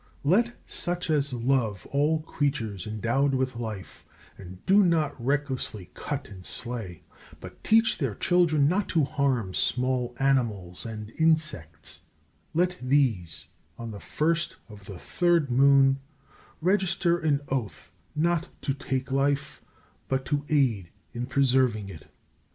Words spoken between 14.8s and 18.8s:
the 3rd moon, register an oath not to